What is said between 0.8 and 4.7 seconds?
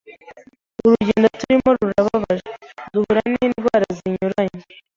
Urugendo turimo rurababaje, duhura n’indwara zinyuranye